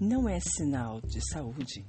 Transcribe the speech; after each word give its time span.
não 0.00 0.26
é 0.26 0.40
sinal 0.40 0.98
de 1.02 1.20
saúde 1.30 1.84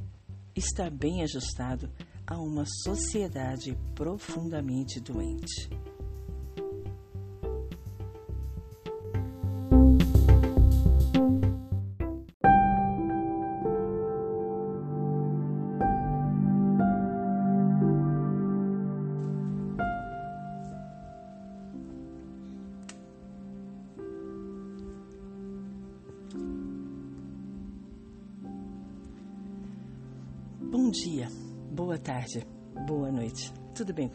estar 0.54 0.92
bem 0.92 1.24
ajustado 1.24 1.90
a 2.28 2.38
uma 2.38 2.66
sociedade 2.84 3.78
profundamente 3.96 5.00
doente. 5.00 5.70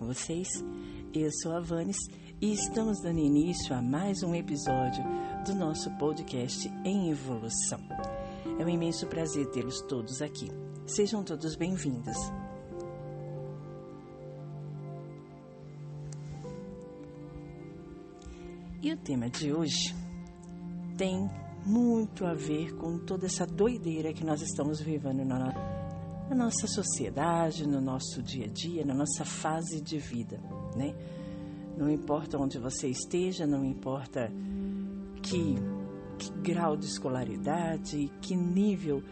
Vocês? 0.06 0.48
Eu 1.12 1.28
sou 1.42 1.50
a 1.52 1.60
Vanes 1.60 1.96
e 2.40 2.52
estamos 2.52 3.00
dando 3.00 3.18
início 3.18 3.74
a 3.74 3.82
mais 3.82 4.22
um 4.22 4.36
episódio 4.36 5.02
do 5.44 5.52
nosso 5.52 5.90
podcast 5.98 6.68
em 6.84 7.10
evolução. 7.10 7.80
É 8.56 8.64
um 8.64 8.68
imenso 8.68 9.08
prazer 9.08 9.46
tê-los 9.50 9.80
todos 9.82 10.22
aqui. 10.22 10.48
Sejam 10.86 11.24
todos 11.24 11.56
bem-vindos. 11.56 12.16
E 18.80 18.92
o 18.92 18.96
tema 18.98 19.28
de 19.28 19.52
hoje 19.52 19.92
tem 20.96 21.28
muito 21.64 22.24
a 22.24 22.32
ver 22.32 22.76
com 22.76 22.96
toda 23.00 23.26
essa 23.26 23.44
doideira 23.44 24.12
que 24.12 24.24
nós 24.24 24.41
estamos 24.41 24.80
vivendo 24.80 25.24
na 25.24 25.36
na 26.36 26.44
nossa 26.44 26.66
sociedade, 26.66 27.66
no 27.66 27.80
nosso 27.80 28.22
dia 28.22 28.44
a 28.44 28.48
dia, 28.48 28.84
na 28.84 28.94
nossa 28.94 29.24
fase 29.24 29.80
de 29.80 29.98
vida, 29.98 30.38
né? 30.76 30.94
Não 31.76 31.90
importa 31.90 32.38
onde 32.38 32.58
você 32.58 32.88
esteja, 32.88 33.46
não 33.46 33.64
importa 33.64 34.30
que, 35.22 35.56
que 36.18 36.30
grau 36.42 36.76
de 36.76 36.86
escolaridade, 36.86 38.12
que 38.20 38.36
nível 38.36 39.02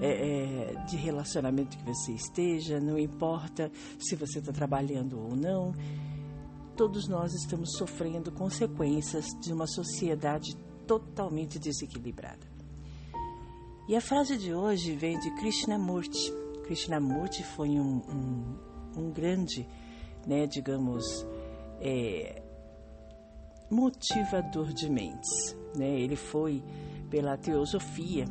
é, 0.00 0.72
é, 0.72 0.84
de 0.84 0.96
relacionamento 0.96 1.78
que 1.78 1.84
você 1.84 2.12
esteja, 2.12 2.80
não 2.80 2.98
importa 2.98 3.70
se 3.98 4.16
você 4.16 4.40
está 4.40 4.52
trabalhando 4.52 5.20
ou 5.20 5.36
não, 5.36 5.72
todos 6.76 7.08
nós 7.08 7.32
estamos 7.32 7.76
sofrendo 7.76 8.32
consequências 8.32 9.26
de 9.40 9.52
uma 9.52 9.66
sociedade 9.66 10.56
totalmente 10.86 11.58
desequilibrada. 11.58 12.50
E 13.88 13.96
a 13.96 14.00
frase 14.00 14.36
de 14.36 14.54
hoje 14.54 14.94
vem 14.94 15.18
de 15.18 15.30
Krishnamurti, 15.36 16.32
Krishnamurti 16.62 17.42
foi 17.42 17.70
um, 17.70 18.02
um, 18.08 19.02
um 19.02 19.10
grande, 19.10 19.66
né, 20.26 20.46
digamos, 20.46 21.26
é, 21.80 22.42
motivador 23.70 24.72
de 24.72 24.90
mentes. 24.90 25.56
Né? 25.74 26.00
Ele 26.00 26.16
foi, 26.16 26.62
pela 27.10 27.36
teosofia, 27.36 28.24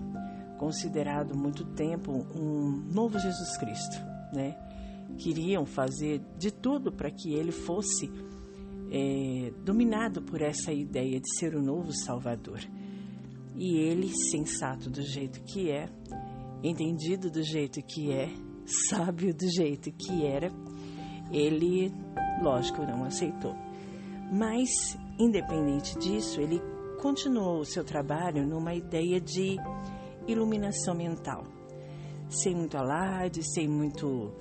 considerado 0.58 1.36
muito 1.36 1.66
tempo 1.66 2.12
um 2.36 2.70
novo 2.94 3.20
Jesus 3.20 3.58
Cristo. 3.58 3.98
Né? 4.34 4.56
Queriam 5.18 5.66
fazer 5.66 6.22
de 6.38 6.52
tudo 6.52 6.92
para 6.92 7.10
que 7.10 7.34
ele 7.34 7.52
fosse 7.52 8.10
é, 8.92 9.52
dominado 9.64 10.22
por 10.22 10.42
essa 10.42 10.72
ideia 10.72 11.20
de 11.20 11.40
ser 11.40 11.56
o 11.56 11.62
novo 11.62 11.92
Salvador. 11.92 12.60
E 13.56 13.78
ele, 13.78 14.10
sensato 14.30 14.90
do 14.90 15.02
jeito 15.02 15.42
que 15.44 15.70
é, 15.70 15.90
entendido 16.64 17.30
do 17.30 17.44
jeito 17.44 17.82
que 17.82 18.12
é, 18.12 18.30
sábio 18.90 19.34
do 19.34 19.50
jeito 19.50 19.92
que 19.92 20.26
era, 20.26 20.52
ele, 21.32 21.92
lógico, 22.42 22.84
não 22.84 23.04
aceitou. 23.04 23.56
Mas, 24.32 24.98
independente 25.20 25.98
disso, 25.98 26.40
ele 26.40 26.62
continuou 27.02 27.60
o 27.60 27.66
seu 27.66 27.84
trabalho 27.84 28.46
numa 28.46 28.74
ideia 28.74 29.20
de 29.20 29.58
iluminação 30.28 30.96
mental, 30.96 31.44
sem 32.30 32.56
muito 32.56 32.78
alarde, 32.78 33.42
sem 33.44 33.68
muito, 33.68 34.32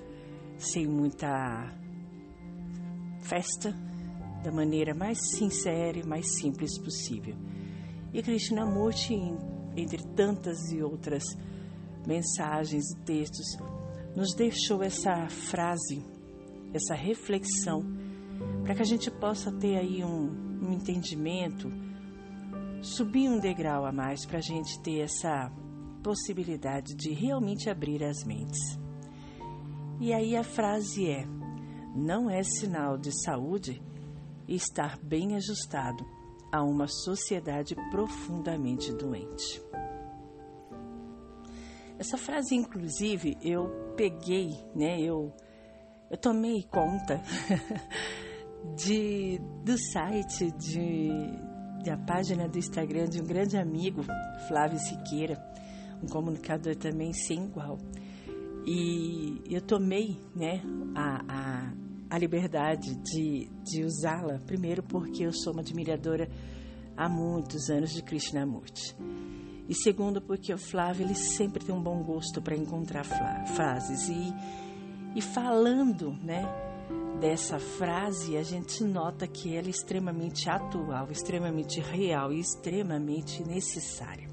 sem 0.58 0.86
muita 0.86 1.72
festa, 3.22 3.74
da 4.44 4.50
maneira 4.50 4.94
mais 4.94 5.18
sincera 5.36 5.98
e 5.98 6.06
mais 6.06 6.38
simples 6.38 6.78
possível. 6.78 7.34
E 8.12 8.22
Krishnamurti, 8.22 9.14
entre 9.76 10.02
tantas 10.14 10.72
e 10.72 10.82
outras 10.82 11.22
mensagens 12.06 12.90
e 12.90 12.98
textos, 13.04 13.56
nos 14.14 14.34
deixou 14.34 14.82
essa 14.82 15.28
frase, 15.28 16.04
essa 16.72 16.94
reflexão, 16.94 17.84
para 18.62 18.74
que 18.74 18.82
a 18.82 18.86
gente 18.86 19.10
possa 19.10 19.52
ter 19.52 19.76
aí 19.76 20.04
um, 20.04 20.60
um 20.62 20.72
entendimento, 20.72 21.70
subir 22.82 23.28
um 23.28 23.38
degrau 23.38 23.84
a 23.84 23.92
mais 23.92 24.24
para 24.26 24.38
a 24.38 24.42
gente 24.42 24.80
ter 24.80 25.00
essa 25.00 25.50
possibilidade 26.02 26.94
de 26.94 27.12
realmente 27.12 27.68
abrir 27.68 28.02
as 28.02 28.24
mentes. 28.24 28.78
E 30.00 30.12
aí 30.12 30.34
a 30.34 30.42
frase 30.42 31.08
é: 31.08 31.26
não 31.94 32.30
é 32.30 32.42
sinal 32.42 32.96
de 32.96 33.10
saúde 33.24 33.82
estar 34.48 34.98
bem 34.98 35.36
ajustado 35.36 36.04
a 36.52 36.62
uma 36.62 36.88
sociedade 36.88 37.76
profundamente 37.90 38.92
doente. 38.92 39.62
Essa 42.00 42.16
frase, 42.16 42.54
inclusive, 42.54 43.36
eu 43.42 43.92
peguei, 43.94 44.56
né? 44.74 44.98
Eu, 44.98 45.34
eu 46.10 46.16
tomei 46.16 46.62
conta 46.62 47.20
de, 48.74 49.38
do 49.62 49.76
site, 49.76 50.50
de, 50.52 51.10
da 51.84 51.98
página 51.98 52.48
do 52.48 52.56
Instagram 52.56 53.04
de 53.04 53.20
um 53.20 53.26
grande 53.26 53.58
amigo, 53.58 54.02
Flávio 54.48 54.78
Siqueira, 54.78 55.36
um 56.02 56.06
comunicador 56.06 56.74
também 56.74 57.12
sem 57.12 57.44
igual. 57.44 57.76
E 58.66 59.42
eu 59.50 59.60
tomei, 59.60 60.18
né, 60.34 60.62
a, 60.94 61.20
a, 61.28 61.74
a 62.08 62.18
liberdade 62.18 62.94
de, 62.94 63.46
de 63.62 63.84
usá-la, 63.84 64.38
primeiro 64.46 64.82
porque 64.82 65.26
eu 65.26 65.34
sou 65.34 65.52
uma 65.52 65.60
admiradora 65.60 66.30
há 66.96 67.10
muitos 67.10 67.68
anos 67.68 67.92
de 67.92 68.02
Krishnamurti. 68.02 68.96
E 69.70 69.74
segundo, 69.76 70.20
porque 70.20 70.52
o 70.52 70.58
Flávio 70.58 71.06
ele 71.06 71.14
sempre 71.14 71.64
tem 71.64 71.72
um 71.72 71.80
bom 71.80 72.02
gosto 72.02 72.42
para 72.42 72.56
encontrar 72.56 73.04
frases. 73.04 74.08
E, 74.08 74.34
e 75.14 75.22
falando 75.22 76.10
né, 76.24 76.42
dessa 77.20 77.60
frase, 77.60 78.36
a 78.36 78.42
gente 78.42 78.82
nota 78.82 79.28
que 79.28 79.54
ela 79.54 79.68
é 79.68 79.70
extremamente 79.70 80.50
atual, 80.50 81.08
extremamente 81.12 81.78
real 81.78 82.32
e 82.32 82.40
extremamente 82.40 83.44
necessária. 83.44 84.28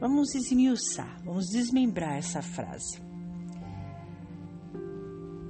Vamos 0.00 0.34
esmiuçar, 0.34 1.22
vamos 1.22 1.44
desmembrar 1.48 2.16
essa 2.16 2.40
frase. 2.40 2.98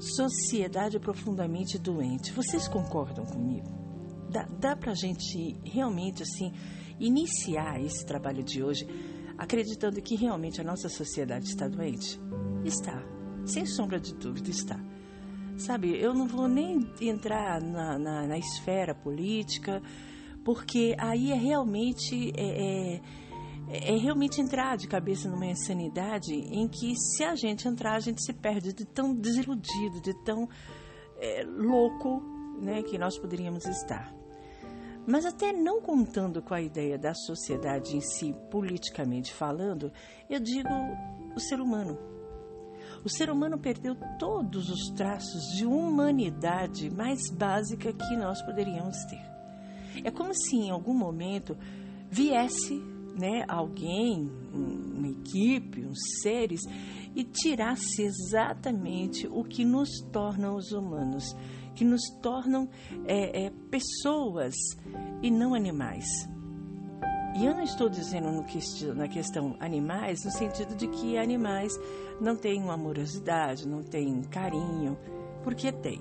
Sociedade 0.01 0.99
profundamente 0.99 1.79
doente. 1.79 2.33
Vocês 2.33 2.67
concordam 2.67 3.25
comigo? 3.25 3.69
Dá, 4.29 4.49
dá 4.59 4.75
para 4.75 4.91
a 4.91 4.97
gente 4.97 5.57
realmente 5.65 6.25
assim 6.25 6.53
iniciar 6.99 7.81
esse 7.81 8.05
trabalho 8.05 8.43
de 8.43 8.63
hoje 8.63 8.87
acreditando 9.39 10.01
que 10.01 10.17
realmente 10.17 10.61
a 10.61 10.65
nossa 10.65 10.89
sociedade 10.89 11.47
está 11.47 11.69
doente? 11.69 12.21
Está, 12.65 13.03
sem 13.45 13.67
sombra 13.67 14.01
de 14.01 14.15
dúvida 14.15 14.51
está. 14.51 14.79
Sabe, 15.57 15.99
eu 15.99 16.13
não 16.13 16.27
vou 16.27 16.49
nem 16.49 16.87
entrar 17.01 17.61
na, 17.63 17.99
na, 17.99 18.27
na 18.27 18.39
esfera 18.39 18.95
política, 18.95 19.83
porque 20.45 20.95
aí 20.99 21.33
é 21.33 21.35
realmente 21.35 22.31
é, 22.37 22.99
é, 22.99 23.01
é, 23.69 23.97
realmente 23.97 24.41
entrar 24.41 24.77
de 24.77 24.87
cabeça 24.87 25.29
numa 25.31 25.47
insanidade 25.47 26.33
em 26.33 26.69
que 26.69 26.95
se 26.95 27.25
a 27.25 27.35
gente 27.35 27.67
entrar 27.67 27.95
a 27.95 28.01
gente 28.01 28.23
se 28.23 28.33
perde 28.33 28.73
de 28.73 28.85
tão 28.85 29.15
desiludido, 29.15 30.01
de 30.01 30.13
tão 30.25 30.47
é, 31.19 31.43
louco, 31.45 32.23
né, 32.61 32.83
que 32.83 32.99
nós 32.99 33.19
poderíamos 33.19 33.65
estar. 33.65 34.15
Mas 35.07 35.25
até 35.25 35.53
não 35.53 35.81
contando 35.81 36.43
com 36.43 36.53
a 36.53 36.61
ideia 36.61 36.99
da 36.99 37.15
sociedade 37.15 37.97
em 37.97 38.01
si, 38.01 38.35
politicamente 38.51 39.33
falando, 39.33 39.93
eu 40.29 40.41
digo 40.41 40.69
o 41.35 41.41
ser 41.41 41.61
humano. 41.61 41.97
O 43.05 43.09
ser 43.09 43.31
humano 43.31 43.57
perdeu 43.57 43.97
todos 44.19 44.69
os 44.69 44.91
traços 44.97 45.57
de 45.57 45.65
humanidade 45.65 46.91
mais 46.91 47.31
básica 47.31 47.93
que 47.93 48.17
nós 48.17 48.43
poderíamos 48.43 48.97
ter. 49.05 49.25
É 50.05 50.11
como 50.11 50.35
se 50.35 50.57
em 50.57 50.71
algum 50.71 50.95
momento 50.95 51.57
viesse 52.11 52.75
né, 53.17 53.45
alguém, 53.49 54.31
uma 54.53 55.09
equipe, 55.09 55.87
uns 55.87 55.99
seres, 56.21 56.61
e 57.15 57.25
tirasse 57.25 58.03
exatamente 58.03 59.27
o 59.27 59.43
que 59.43 59.65
nos 59.65 60.01
torna 60.13 60.53
os 60.53 60.73
humanos, 60.73 61.35
que 61.77 61.85
nos 61.85 62.03
tornam 62.21 62.69
é, 63.07 63.45
é, 63.45 63.51
pessoas 63.71 64.55
e 65.23 65.31
não 65.31 65.55
animais. 65.55 66.07
E 67.39 67.45
eu 67.45 67.55
não 67.55 67.63
estou 67.63 67.89
dizendo 67.91 68.29
na 68.95 69.09
questão 69.09 69.57
animais, 69.61 70.25
no 70.25 70.31
sentido 70.31 70.75
de 70.75 70.89
que 70.89 71.19
animais 71.19 71.79
não 72.19 72.35
têm 72.35 72.63
uma 72.63 72.75
amorosidade, 72.75 73.69
não 73.69 73.83
têm 73.83 74.23
carinho, 74.23 74.97
porque 75.45 75.71
tem. 75.71 76.01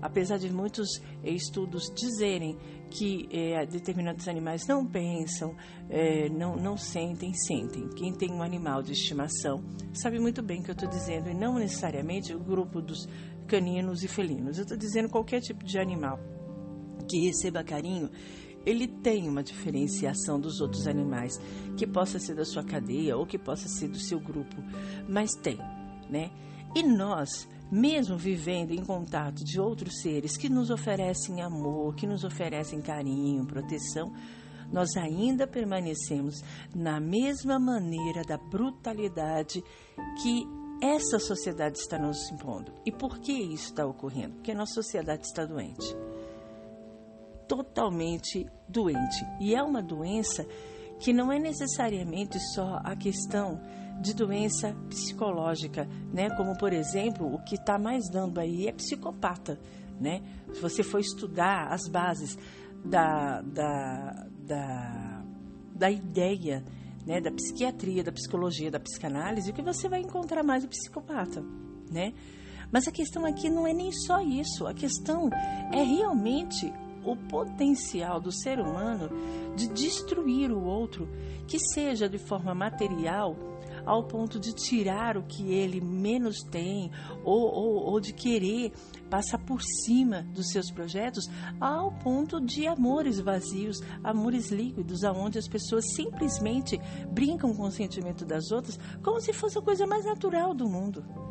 Apesar 0.00 0.38
de 0.38 0.50
muitos 0.50 0.88
estudos 1.22 1.92
dizerem 1.94 2.56
que 2.90 3.28
é, 3.30 3.66
determinados 3.66 4.26
animais 4.28 4.66
não 4.66 4.86
pensam, 4.86 5.54
é, 5.88 6.28
não, 6.28 6.56
não 6.56 6.76
sentem, 6.76 7.34
sentem. 7.34 7.88
Quem 7.90 8.12
tem 8.12 8.30
um 8.32 8.42
animal 8.42 8.82
de 8.82 8.92
estimação 8.92 9.62
sabe 9.92 10.18
muito 10.18 10.42
bem 10.42 10.60
o 10.60 10.62
que 10.62 10.70
eu 10.70 10.74
estou 10.74 10.88
dizendo, 10.88 11.28
e 11.28 11.34
não 11.34 11.58
necessariamente 11.58 12.34
o 12.34 12.38
grupo 12.38 12.80
dos 12.80 13.06
caninos 13.50 14.04
e 14.04 14.08
felinos. 14.08 14.58
Eu 14.58 14.62
estou 14.62 14.78
dizendo 14.78 15.08
qualquer 15.08 15.40
tipo 15.40 15.64
de 15.64 15.76
animal 15.76 16.20
que 17.08 17.26
receba 17.26 17.64
carinho, 17.64 18.08
ele 18.64 18.86
tem 18.86 19.28
uma 19.28 19.42
diferenciação 19.42 20.38
dos 20.38 20.60
outros 20.60 20.86
animais, 20.86 21.36
que 21.76 21.86
possa 21.86 22.20
ser 22.20 22.36
da 22.36 22.44
sua 22.44 22.62
cadeia 22.62 23.16
ou 23.16 23.26
que 23.26 23.38
possa 23.38 23.66
ser 23.68 23.88
do 23.88 23.98
seu 23.98 24.20
grupo, 24.20 24.62
mas 25.08 25.34
tem, 25.34 25.58
né? 26.08 26.30
E 26.76 26.84
nós 26.84 27.48
mesmo 27.72 28.16
vivendo 28.16 28.72
em 28.72 28.84
contato 28.84 29.44
de 29.44 29.60
outros 29.60 30.00
seres 30.00 30.36
que 30.36 30.48
nos 30.48 30.70
oferecem 30.70 31.40
amor, 31.40 31.94
que 31.94 32.06
nos 32.06 32.24
oferecem 32.24 32.80
carinho, 32.80 33.46
proteção, 33.46 34.12
nós 34.72 34.96
ainda 34.96 35.46
permanecemos 35.46 36.42
na 36.74 37.00
mesma 37.00 37.58
maneira 37.58 38.22
da 38.22 38.36
brutalidade 38.36 39.62
que 40.22 40.44
essa 40.80 41.18
sociedade 41.18 41.78
está 41.78 41.98
nos 41.98 42.30
impondo. 42.30 42.72
E 42.84 42.90
por 42.90 43.18
que 43.18 43.32
isso 43.32 43.66
está 43.66 43.86
ocorrendo? 43.86 44.34
Porque 44.34 44.52
a 44.52 44.54
nossa 44.54 44.74
sociedade 44.74 45.26
está 45.26 45.44
doente. 45.44 45.94
Totalmente 47.46 48.46
doente. 48.68 49.24
E 49.40 49.54
é 49.54 49.62
uma 49.62 49.82
doença 49.82 50.46
que 50.98 51.12
não 51.12 51.30
é 51.32 51.38
necessariamente 51.38 52.38
só 52.54 52.80
a 52.84 52.94
questão 52.96 53.60
de 54.00 54.14
doença 54.14 54.74
psicológica, 54.88 55.86
né? 56.12 56.30
Como 56.36 56.56
por 56.56 56.72
exemplo, 56.72 57.34
o 57.34 57.42
que 57.42 57.56
está 57.56 57.78
mais 57.78 58.08
dando 58.08 58.38
aí 58.40 58.66
é 58.66 58.72
psicopata, 58.72 59.58
né? 60.00 60.22
Se 60.52 60.60
você 60.60 60.82
for 60.82 61.00
estudar 61.00 61.68
as 61.72 61.86
bases 61.88 62.38
da, 62.84 63.42
da, 63.42 64.26
da, 64.46 65.24
da 65.74 65.90
ideia, 65.90 66.64
né? 67.06 67.20
Da 67.20 67.30
psiquiatria, 67.30 68.02
da 68.02 68.12
psicologia, 68.12 68.70
da 68.70 68.80
psicanálise, 68.80 69.50
o 69.50 69.54
que 69.54 69.62
você 69.62 69.88
vai 69.88 70.00
encontrar 70.00 70.42
mais 70.42 70.64
o 70.64 70.68
psicopata, 70.68 71.44
né? 71.90 72.12
Mas 72.72 72.86
a 72.86 72.92
questão 72.92 73.24
aqui 73.24 73.50
não 73.50 73.66
é 73.66 73.72
nem 73.72 73.90
só 73.92 74.20
isso, 74.20 74.66
a 74.66 74.74
questão 74.74 75.28
é 75.72 75.82
realmente 75.82 76.72
o 77.04 77.16
potencial 77.16 78.20
do 78.20 78.30
ser 78.30 78.60
humano 78.60 79.10
de 79.56 79.68
destruir 79.68 80.52
o 80.52 80.62
outro, 80.62 81.08
que 81.46 81.58
seja 81.58 82.08
de 82.08 82.18
forma 82.18 82.54
material 82.54 83.36
ao 83.84 84.04
ponto 84.04 84.38
de 84.38 84.52
tirar 84.52 85.16
o 85.16 85.22
que 85.22 85.52
ele 85.52 85.80
menos 85.80 86.42
tem 86.42 86.90
ou, 87.24 87.42
ou, 87.42 87.74
ou 87.90 88.00
de 88.00 88.12
querer 88.12 88.72
passar 89.08 89.38
por 89.38 89.60
cima 89.62 90.22
dos 90.34 90.50
seus 90.50 90.70
projetos, 90.70 91.28
ao 91.60 91.92
ponto 91.92 92.40
de 92.40 92.66
amores 92.66 93.18
vazios, 93.18 93.80
amores 94.04 94.50
líquidos, 94.50 95.04
aonde 95.04 95.38
as 95.38 95.48
pessoas 95.48 95.84
simplesmente 95.94 96.80
brincam 97.10 97.54
com 97.54 97.64
o 97.64 97.72
sentimento 97.72 98.24
das 98.24 98.50
outras 98.50 98.78
como 99.02 99.20
se 99.20 99.32
fosse 99.32 99.58
a 99.58 99.62
coisa 99.62 99.86
mais 99.86 100.04
natural 100.04 100.54
do 100.54 100.68
mundo. 100.68 101.29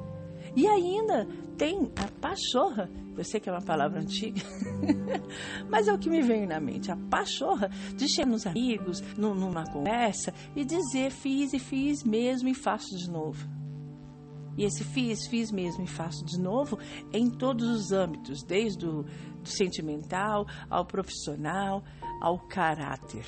E 0.56 0.68
ainda 0.68 1.28
tem 1.58 1.92
a 1.96 2.08
pachorra, 2.20 2.90
eu 3.18 3.24
sei 3.24 3.40
que 3.40 3.50
é 3.50 3.52
uma 3.52 3.62
palavra 3.62 4.00
antiga, 4.00 4.42
mas 5.70 5.88
é 5.88 5.94
o 5.94 6.00
que 6.00 6.10
me 6.10 6.22
vem 6.22 6.48
na 6.48 6.60
mente, 6.60 6.92
a 6.92 6.96
pachorra 6.96 7.70
de 7.96 8.08
chegar 8.08 8.30
nos 8.30 8.48
amigos, 8.48 9.02
numa 9.18 9.66
conversa 9.66 10.34
e 10.56 10.64
dizer 10.64 11.12
fiz 11.12 11.54
e 11.54 11.60
fiz 11.60 12.04
mesmo 12.04 12.50
e 12.50 12.54
faço 12.54 12.96
de 12.98 13.10
novo. 13.10 13.48
E 14.58 14.66
esse 14.66 14.84
fiz, 14.84 15.26
fiz 15.28 15.52
mesmo 15.52 15.86
e 15.86 15.88
faço 15.88 16.26
de 16.26 16.38
novo 16.38 16.78
em 17.14 17.30
todos 17.30 17.66
os 17.70 17.92
âmbitos, 17.94 18.44
desde 18.44 18.86
o 18.86 19.06
sentimental 19.42 20.46
ao 20.70 20.86
profissional, 20.86 21.82
ao 22.22 22.40
caráter. 22.40 23.26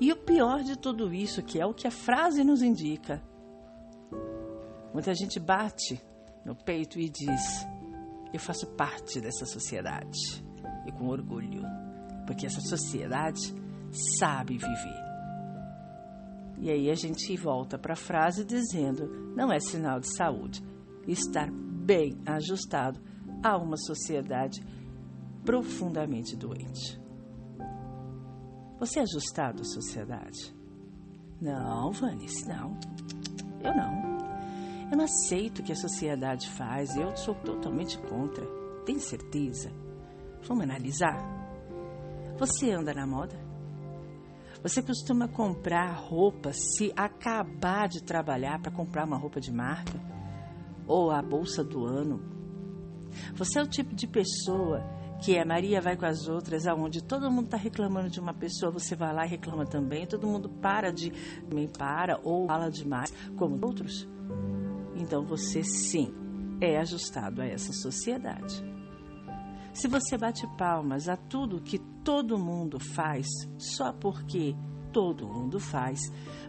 E 0.00 0.12
o 0.12 0.16
pior 0.16 0.62
de 0.62 0.76
tudo 0.76 1.12
isso, 1.12 1.42
que 1.42 1.60
é 1.60 1.66
o 1.66 1.74
que 1.74 1.86
a 1.86 1.90
frase 1.90 2.42
nos 2.42 2.62
indica, 2.62 3.22
Muita 4.92 5.14
gente 5.14 5.38
bate 5.38 6.00
no 6.44 6.54
peito 6.54 6.98
e 6.98 7.08
diz: 7.08 7.66
Eu 8.32 8.40
faço 8.40 8.66
parte 8.74 9.20
dessa 9.20 9.44
sociedade. 9.44 10.46
E 10.86 10.92
com 10.92 11.08
orgulho, 11.08 11.62
porque 12.26 12.46
essa 12.46 12.60
sociedade 12.60 13.54
sabe 14.18 14.56
viver. 14.56 15.08
E 16.60 16.70
aí 16.70 16.90
a 16.90 16.94
gente 16.94 17.36
volta 17.36 17.78
para 17.78 17.92
a 17.92 17.96
frase 17.96 18.44
dizendo: 18.44 19.32
Não 19.36 19.52
é 19.52 19.60
sinal 19.60 20.00
de 20.00 20.14
saúde 20.14 20.62
estar 21.06 21.50
bem 21.50 22.18
ajustado 22.26 23.00
a 23.42 23.56
uma 23.56 23.76
sociedade 23.76 24.60
profundamente 25.44 26.36
doente. 26.36 27.00
Você 28.78 28.98
é 28.98 29.02
ajustado 29.02 29.62
à 29.62 29.64
sociedade? 29.64 30.54
Não, 31.40 31.90
Vanice, 31.92 32.46
não. 32.48 32.78
Eu 33.62 33.74
não. 33.74 34.17
Eu 34.90 34.96
não 34.96 35.04
aceito 35.04 35.58
o 35.58 35.62
que 35.62 35.72
a 35.72 35.76
sociedade 35.76 36.48
faz, 36.50 36.96
eu 36.96 37.14
sou 37.16 37.34
totalmente 37.34 37.98
contra. 37.98 38.46
Tem 38.86 38.98
certeza? 38.98 39.70
Vamos 40.46 40.64
analisar? 40.64 41.16
Você 42.38 42.70
anda 42.70 42.94
na 42.94 43.06
moda? 43.06 43.38
Você 44.62 44.82
costuma 44.82 45.28
comprar 45.28 45.92
roupa 45.92 46.52
se 46.52 46.92
acabar 46.96 47.86
de 47.86 48.02
trabalhar 48.02 48.60
para 48.60 48.72
comprar 48.72 49.04
uma 49.04 49.18
roupa 49.18 49.40
de 49.40 49.52
marca? 49.52 50.00
Ou 50.86 51.10
a 51.10 51.20
bolsa 51.20 51.62
do 51.62 51.84
ano? 51.84 52.20
Você 53.34 53.58
é 53.58 53.62
o 53.62 53.68
tipo 53.68 53.94
de 53.94 54.06
pessoa 54.06 54.82
que 55.20 55.36
é 55.36 55.44
Maria 55.44 55.80
vai 55.80 55.96
com 55.96 56.06
as 56.06 56.28
outras, 56.28 56.66
aonde 56.66 57.02
todo 57.02 57.30
mundo 57.30 57.46
está 57.46 57.56
reclamando 57.56 58.08
de 58.08 58.20
uma 58.20 58.32
pessoa, 58.32 58.70
você 58.70 58.94
vai 58.94 59.12
lá 59.12 59.26
e 59.26 59.28
reclama 59.28 59.66
também, 59.66 60.06
todo 60.06 60.26
mundo 60.28 60.48
para 60.48 60.92
de 60.92 61.10
também 61.42 61.68
para 61.68 62.20
ou 62.22 62.46
fala 62.46 62.70
demais, 62.70 63.12
como 63.36 63.58
outros? 63.66 64.08
Então 64.98 65.24
você 65.24 65.62
sim 65.62 66.12
é 66.60 66.78
ajustado 66.78 67.40
a 67.40 67.46
essa 67.46 67.72
sociedade. 67.72 68.62
Se 69.72 69.86
você 69.86 70.18
bate 70.18 70.46
palmas 70.56 71.08
a 71.08 71.16
tudo 71.16 71.62
que 71.62 71.78
todo 72.02 72.38
mundo 72.38 72.80
faz 72.80 73.26
só 73.56 73.92
porque 73.92 74.56
todo 74.92 75.28
mundo 75.28 75.60
faz, 75.60 76.00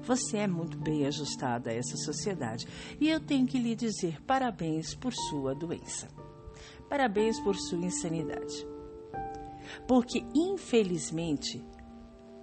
você 0.02 0.38
é 0.38 0.48
muito 0.48 0.78
bem 0.80 1.06
ajustado 1.06 1.70
a 1.70 1.74
essa 1.74 1.96
sociedade. 1.98 2.66
E 3.00 3.10
eu 3.10 3.20
tenho 3.20 3.46
que 3.46 3.60
lhe 3.60 3.76
dizer 3.76 4.22
parabéns 4.24 4.96
por 4.96 5.14
sua 5.14 5.54
doença. 5.54 6.08
Parabéns 6.90 7.40
por 7.42 7.56
sua 7.56 7.86
insanidade. 7.86 8.66
Porque, 9.88 10.26
infelizmente, 10.34 11.64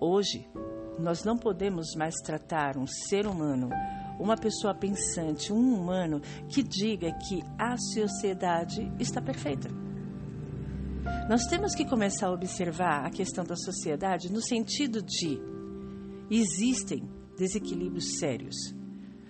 hoje, 0.00 0.48
nós 0.98 1.24
não 1.24 1.36
podemos 1.36 1.94
mais 1.96 2.14
tratar 2.24 2.76
um 2.76 2.86
ser 2.86 3.26
humano 3.26 3.68
uma 4.18 4.36
pessoa 4.36 4.74
pensante, 4.74 5.52
um 5.52 5.74
humano 5.74 6.20
que 6.48 6.62
diga 6.62 7.12
que 7.12 7.42
a 7.58 7.76
sociedade 7.76 8.90
está 8.98 9.20
perfeita. 9.20 9.68
Nós 11.28 11.46
temos 11.46 11.74
que 11.74 11.84
começar 11.84 12.28
a 12.28 12.32
observar 12.32 13.04
a 13.04 13.10
questão 13.10 13.44
da 13.44 13.56
sociedade 13.56 14.32
no 14.32 14.40
sentido 14.40 15.02
de 15.02 15.40
existem 16.30 17.08
desequilíbrios 17.36 18.18
sérios. 18.18 18.56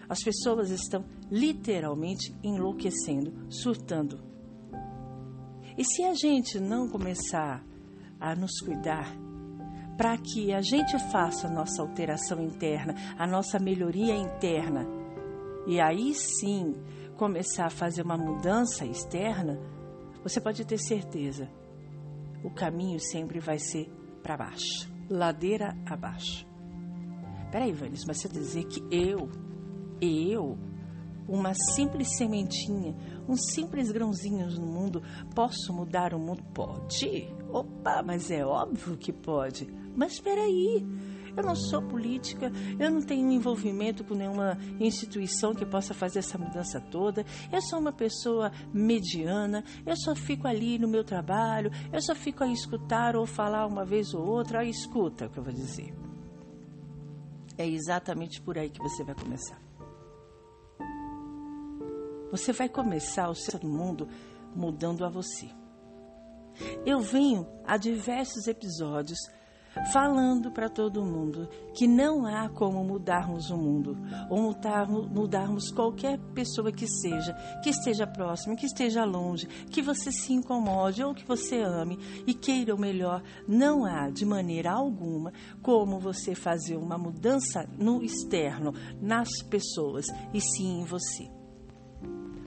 As 0.09 0.23
pessoas 0.23 0.71
estão 0.71 1.05
literalmente 1.31 2.35
enlouquecendo, 2.43 3.51
surtando. 3.51 4.25
E 5.77 5.85
se 5.85 6.05
a 6.05 6.15
gente 6.15 6.59
não 6.61 6.89
começar 6.89 7.65
a 8.19 8.35
nos 8.35 8.61
cuidar, 8.61 9.15
para 9.97 10.17
que 10.19 10.53
a 10.53 10.61
gente 10.61 10.99
faça 11.11 11.47
a 11.47 11.51
nossa 11.51 11.83
alteração 11.83 12.41
interna, 12.41 12.95
a 13.19 13.27
nossa 13.27 13.59
melhoria 13.59 14.15
interna, 14.15 14.87
e 15.67 15.81
aí 15.81 16.15
sim 16.15 16.75
começar 17.17 17.67
a 17.67 17.71
fazer 17.71 18.03
uma 18.03 18.17
mudança 18.17 18.85
externa, 18.85 19.59
você 20.23 20.41
pode 20.41 20.65
ter 20.65 20.79
certeza, 20.79 21.49
o 22.45 22.51
caminho 22.51 23.01
sempre 23.01 23.41
vai 23.41 23.59
ser 23.59 23.91
para 24.23 24.37
baixo, 24.37 24.91
ladeira 25.09 25.77
abaixo. 25.87 26.47
Peraí, 27.51 27.73
Vanis, 27.73 28.05
mas 28.07 28.19
você 28.21 28.29
dizer 28.29 28.65
que 28.65 28.83
eu, 28.91 29.31
eu, 30.01 30.59
uma 31.29 31.55
simples 31.55 32.17
sementinha, 32.17 32.95
um 33.29 33.37
simples 33.37 33.91
grãozinho 33.91 34.49
no 34.61 34.67
mundo, 34.67 35.03
posso 35.35 35.73
mudar 35.73 36.13
o 36.13 36.19
mundo? 36.19 36.43
Pode. 36.53 37.35
Opa, 37.51 38.03
mas 38.03 38.31
é 38.31 38.45
óbvio 38.45 38.97
que 38.97 39.13
pode. 39.13 39.67
Mas 39.97 40.13
espera 40.13 40.43
aí. 40.43 40.85
Eu 41.37 41.43
não 41.43 41.55
sou 41.55 41.83
política, 41.83 42.51
eu 42.79 42.91
não 42.91 43.03
tenho 43.03 43.31
envolvimento 43.31 44.03
com 44.03 44.15
nenhuma 44.15 44.57
instituição 44.81 45.55
que 45.55 45.67
possa 45.67 45.93
fazer 45.93 46.21
essa 46.21 46.39
mudança 46.39 46.81
toda. 46.81 47.27
Eu 47.53 47.61
sou 47.61 47.79
uma 47.79 47.93
pessoa 47.93 48.51
mediana, 48.73 49.63
eu 49.85 49.95
só 49.97 50.15
fico 50.15 50.49
ali 50.49 50.79
no 50.79 50.89
meu 50.89 51.05
trabalho, 51.05 51.71
eu 51.93 52.01
só 52.01 52.15
fico 52.15 52.43
a 52.43 52.49
escutar 52.49 53.17
ou 53.17 53.27
falar 53.27 53.67
uma 53.67 53.85
vez 53.85 54.15
ou 54.15 54.27
outra. 54.27 54.61
Aí 54.61 54.71
escuta 54.71 55.27
o 55.27 55.31
que 55.31 55.39
eu 55.39 55.45
vou 55.45 55.53
dizer. 55.53 55.95
É 57.59 57.67
exatamente 57.67 58.41
por 58.41 58.57
aí 58.57 58.71
que 58.71 58.81
você 58.81 59.05
vai 59.05 59.15
começar. 59.15 59.61
Você 62.31 62.53
vai 62.53 62.69
começar 62.69 63.29
o 63.29 63.35
seu 63.35 63.61
mundo 63.61 64.09
mudando 64.55 65.05
a 65.05 65.09
você. 65.09 65.49
Eu 66.85 67.01
venho 67.01 67.47
a 67.67 67.77
diversos 67.77 68.47
episódios 68.47 69.19
falando 69.93 70.51
para 70.51 70.69
todo 70.69 71.05
mundo 71.05 71.49
que 71.75 71.87
não 71.87 72.27
há 72.27 72.49
como 72.49 72.83
mudarmos 72.85 73.51
o 73.51 73.57
mundo 73.57 73.97
ou 74.31 74.55
mudarmos, 75.09 75.71
qualquer 75.71 76.19
pessoa 76.35 76.73
que 76.73 76.87
seja, 76.87 77.35
que 77.63 77.71
esteja 77.71 78.07
próxima, 78.07 78.57
que 78.57 78.67
esteja 78.67 79.05
longe, 79.05 79.47
que 79.71 79.83
você 79.83 80.11
se 80.11 80.33
incomode 80.33 81.03
ou 81.03 81.15
que 81.15 81.25
você 81.25 81.61
ame 81.61 81.99
e 82.27 82.35
queira 82.35 82.75
o 82.75 82.79
melhor. 82.79 83.23
Não 83.47 83.85
há 83.85 84.09
de 84.11 84.25
maneira 84.25 84.73
alguma 84.73 85.33
como 85.63 85.99
você 85.99 86.35
fazer 86.35 86.77
uma 86.77 86.99
mudança 86.99 87.69
no 87.79 88.03
externo, 88.03 88.73
nas 89.01 89.43
pessoas 89.43 90.07
e 90.33 90.41
sim 90.41 90.81
em 90.81 90.85
você. 90.85 91.31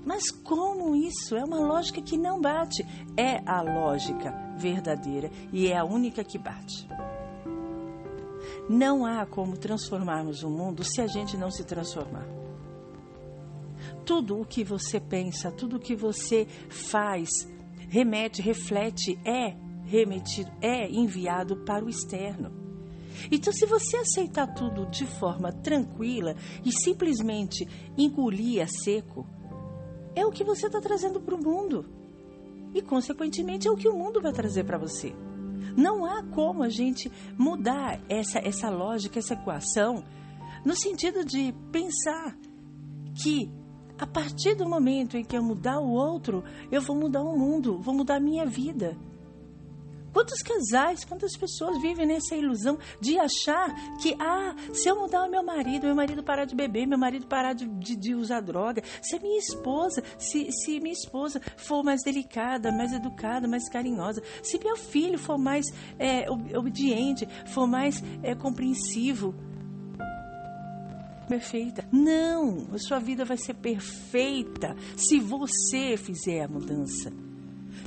Mas 0.06 0.32
como 0.32 0.96
isso? 0.96 1.36
É 1.36 1.44
uma 1.44 1.60
lógica 1.60 2.02
que 2.02 2.18
não 2.18 2.42
bate. 2.42 2.84
É 3.16 3.44
a 3.46 3.62
lógica 3.62 4.32
verdadeira 4.58 5.30
e 5.54 5.68
é 5.68 5.78
a 5.78 5.84
única 5.84 6.24
que 6.24 6.38
bate. 6.38 6.88
Não 8.70 9.04
há 9.04 9.26
como 9.26 9.58
transformarmos 9.58 10.44
o 10.44 10.50
mundo 10.50 10.84
se 10.84 11.02
a 11.02 11.08
gente 11.08 11.36
não 11.36 11.50
se 11.50 11.64
transformar. 11.64 12.28
Tudo 14.06 14.40
o 14.40 14.46
que 14.46 14.64
você 14.64 15.00
pensa, 15.00 15.52
tudo 15.52 15.78
o 15.78 15.80
que 15.80 15.96
você 15.96 16.46
faz, 16.70 17.30
remete, 17.90 18.44
reflete, 18.44 19.20
é 19.26 19.56
remetido, 19.86 20.52
é 20.62 20.88
enviado 20.88 21.58
para 21.66 21.84
o 21.84 21.90
externo. 21.90 22.52
Então, 23.32 23.52
se 23.52 23.66
você 23.66 23.98
aceitar 23.98 24.54
tudo 24.54 24.86
de 24.86 25.06
forma 25.06 25.52
tranquila 25.52 26.36
e 26.64 26.72
simplesmente 26.72 27.68
engolir 27.98 28.62
a 28.62 28.68
seco, 28.68 29.26
é 30.16 30.24
o 30.24 30.32
que 30.32 30.44
você 30.44 30.68
está 30.68 30.80
trazendo 30.80 31.20
para 31.20 31.34
o 31.34 31.44
mundo. 31.44 31.86
E, 32.74 32.84
consequentemente, 32.84 33.68
é 33.68 33.72
o 33.72 33.76
que 33.76 33.90
o 33.90 33.98
mundo 33.98 34.22
vai 34.22 34.32
trazer 34.32 34.64
para 34.64 34.78
você. 34.78 35.16
Não 35.76 36.06
há 36.06 36.24
como 36.24 36.64
a 36.64 36.70
gente 36.70 37.12
mudar 37.38 38.00
essa, 38.08 38.40
essa 38.40 38.70
lógica, 38.70 39.20
essa 39.20 39.34
equação, 39.34 40.04
no 40.66 40.76
sentido 40.76 41.24
de 41.24 41.54
pensar 41.72 42.36
que 43.22 43.52
a 43.98 44.08
partir 44.08 44.56
do 44.56 44.68
momento 44.68 45.18
em 45.18 45.24
que 45.24 45.38
eu 45.38 45.44
mudar 45.44 45.80
o 45.80 45.90
outro, 45.90 46.44
eu 46.72 46.82
vou 46.82 46.96
mudar 46.96 47.22
o 47.22 47.38
mundo, 47.38 47.80
vou 47.80 47.94
mudar 47.94 48.16
a 48.16 48.20
minha 48.20 48.46
vida. 48.46 48.98
Quantos 50.14 50.42
casais, 50.42 51.06
quantas 51.06 51.36
pessoas 51.38 51.82
vivem 51.82 52.06
nessa 52.06 52.36
ilusão 52.36 52.78
de 53.00 53.18
achar 53.20 53.74
que, 54.02 54.16
ah, 54.20 54.56
se 54.74 54.90
eu 54.90 55.00
mudar 55.00 55.26
o 55.26 55.30
meu 55.30 55.44
marido, 55.44 55.86
meu 55.86 55.96
marido 55.96 56.24
parar 56.24 56.46
de 56.46 56.56
beber, 56.56 56.88
meu 56.88 56.98
marido 56.98 57.28
parar 57.28 57.54
de, 57.54 57.68
de, 57.68 57.96
de 57.96 58.16
usar 58.16 58.42
droga, 58.42 58.82
se 59.02 59.20
minha 59.20 59.38
esposa, 59.38 60.04
se, 60.18 60.52
se 60.52 60.80
minha 60.80 60.94
esposa 60.94 61.40
for 61.58 61.84
mais 61.84 62.02
delicada, 62.04 62.72
mais 62.72 62.92
educada, 62.92 63.48
mais 63.48 63.70
carinhosa, 63.70 64.24
se 64.42 64.58
meu 64.60 64.76
filho 64.76 65.20
for 65.20 65.38
mais 65.38 65.66
é, 65.98 66.26
obediente, 66.58 67.28
for 67.46 67.68
mais 67.68 68.04
é, 68.24 68.34
compreensivo, 68.34 69.36
perfeita. 71.28 71.88
Não, 71.92 72.68
a 72.74 72.80
sua 72.80 73.00
vida 73.00 73.24
vai 73.24 73.38
ser 73.38 73.54
perfeita 73.54 74.76
se 74.98 75.20
você 75.20 75.96
fizer 75.96 76.44
a 76.44 76.48
mudança. 76.48 77.14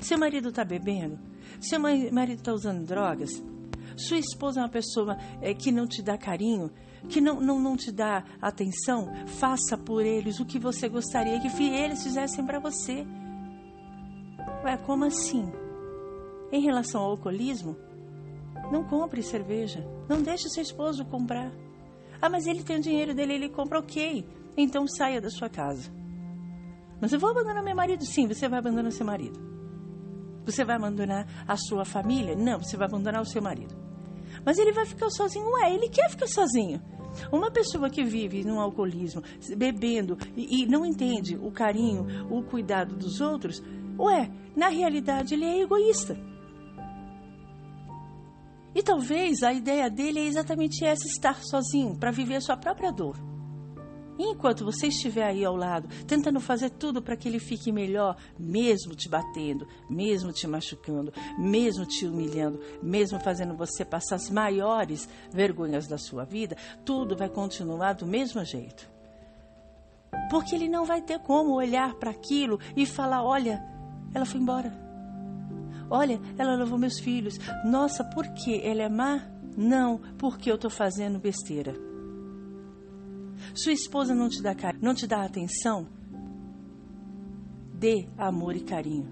Seu 0.01 0.17
marido 0.17 0.51
está 0.51 0.65
bebendo? 0.65 1.32
Seu 1.63 1.79
marido 1.79 2.39
está 2.39 2.53
usando 2.53 2.85
drogas? 2.85 3.31
Sua 3.97 4.19
esposa 4.19 4.61
é 4.61 4.63
uma 4.65 4.69
pessoa 4.69 5.17
é, 5.41 5.55
que 5.55 5.71
não 5.71 5.87
te 5.87 6.03
dá 6.03 6.19
carinho? 6.19 6.71
Que 7.09 7.21
não, 7.21 7.41
não, 7.41 7.61
não 7.61 7.77
te 7.77 7.93
dá 7.93 8.25
atenção? 8.41 9.09
Faça 9.27 9.79
por 9.79 10.05
eles 10.05 10.41
o 10.41 10.45
que 10.45 10.59
você 10.59 10.89
gostaria 10.89 11.41
que 11.41 11.63
eles 11.63 12.03
fizessem 12.03 12.45
para 12.45 12.59
você. 12.59 13.07
Ué, 14.65 14.77
como 14.79 15.05
assim? 15.05 15.53
Em 16.51 16.61
relação 16.61 17.01
ao 17.01 17.13
alcoolismo, 17.13 17.77
não 18.73 18.85
compre 18.85 19.23
cerveja. 19.23 19.87
Não 20.09 20.21
deixe 20.21 20.49
seu 20.49 20.63
esposo 20.63 21.05
comprar. 21.05 21.53
Ah, 22.21 22.29
mas 22.29 22.47
ele 22.47 22.65
tem 22.65 22.79
o 22.79 22.83
dinheiro 22.83 23.15
dele, 23.15 23.35
ele 23.35 23.49
compra, 23.49 23.79
ok. 23.79 24.27
Então 24.57 24.87
saia 24.89 25.21
da 25.21 25.31
sua 25.31 25.49
casa. 25.49 25.91
Mas 27.01 27.13
eu 27.13 27.21
vou 27.21 27.31
abandonar 27.31 27.63
meu 27.63 27.75
marido? 27.75 28.05
Sim, 28.05 28.27
você 28.27 28.49
vai 28.49 28.59
abandonar 28.59 28.91
seu 28.91 29.07
marido. 29.07 29.52
Você 30.45 30.65
vai 30.65 30.77
abandonar 30.77 31.27
a 31.47 31.57
sua 31.57 31.85
família? 31.85 32.35
Não, 32.35 32.59
você 32.59 32.77
vai 32.77 32.87
abandonar 32.87 33.23
o 33.23 33.27
seu 33.27 33.41
marido. 33.43 33.75
Mas 34.45 34.59
ele 34.59 34.73
vai 34.73 34.85
ficar 34.87 35.11
sozinho? 35.11 35.47
Ué, 35.53 35.75
ele 35.75 35.89
quer 35.89 36.11
ficar 36.11 36.27
sozinho. 36.27 36.81
Uma 37.31 37.51
pessoa 37.51 37.91
que 37.91 38.03
vive 38.03 38.45
num 38.45 38.59
alcoolismo, 38.59 39.23
bebendo 39.57 40.17
e, 40.37 40.63
e 40.63 40.67
não 40.67 40.85
entende 40.85 41.37
o 41.37 41.51
carinho, 41.51 42.07
o 42.31 42.43
cuidado 42.43 42.97
dos 42.97 43.21
outros, 43.21 43.63
ué, 43.99 44.31
na 44.57 44.69
realidade 44.69 45.35
ele 45.35 45.45
é 45.45 45.61
egoísta. 45.61 46.17
E 48.75 48.83
talvez 48.83 49.43
a 49.43 49.53
ideia 49.53 49.91
dele 49.91 50.21
é 50.21 50.25
exatamente 50.25 50.85
essa: 50.85 51.07
estar 51.07 51.43
sozinho 51.43 51.97
para 51.99 52.11
viver 52.11 52.37
a 52.37 52.41
sua 52.41 52.57
própria 52.57 52.91
dor. 52.91 53.32
Enquanto 54.19 54.65
você 54.65 54.89
estiver 54.89 55.25
aí 55.25 55.45
ao 55.45 55.57
lado, 55.57 55.89
tentando 56.07 56.39
fazer 56.39 56.71
tudo 56.71 57.01
para 57.01 57.17
que 57.17 57.29
ele 57.29 57.39
fique 57.39 57.73
melhor, 57.73 58.17
mesmo 58.39 58.95
te 58.95 59.09
batendo, 59.09 59.67
mesmo 59.89 60.33
te 60.33 60.47
machucando, 60.47 61.13
mesmo 61.39 61.87
te 61.87 62.07
humilhando, 62.07 62.61
mesmo 62.83 63.19
fazendo 63.21 63.57
você 63.57 63.85
passar 63.85 64.17
as 64.17 64.29
maiores 64.29 65.09
vergonhas 65.33 65.87
da 65.87 65.97
sua 65.97 66.25
vida, 66.25 66.57
tudo 66.85 67.17
vai 67.17 67.29
continuar 67.29 67.95
do 67.95 68.07
mesmo 68.07 68.45
jeito. 68.45 68.91
Porque 70.31 70.55
ele 70.55 70.69
não 70.69 70.85
vai 70.85 71.01
ter 71.01 71.19
como 71.21 71.55
olhar 71.55 71.95
para 71.95 72.11
aquilo 72.11 72.61
e 72.77 72.85
falar: 72.85 73.25
olha, 73.25 73.63
ela 74.15 74.27
foi 74.27 74.41
embora. 74.41 74.73
Olha, 75.89 76.21
ela 76.39 76.55
levou 76.55 76.79
meus 76.79 76.99
filhos. 76.99 77.39
Nossa, 77.65 78.05
por 78.05 78.27
que 78.29 78.61
ela 78.63 78.83
é 78.83 78.89
má? 78.89 79.27
Não, 79.57 79.99
porque 80.19 80.51
eu 80.51 80.55
estou 80.55 80.71
fazendo 80.71 81.19
besteira. 81.19 81.92
Sua 83.55 83.73
esposa 83.73 84.15
não 84.15 84.29
te 84.29 84.43
dá 84.43 84.55
não 84.81 84.95
te 84.95 85.07
dá 85.07 85.25
atenção? 85.25 85.87
Dê 87.75 88.09
amor 88.17 88.57
e 88.57 88.61
carinho. 88.61 89.09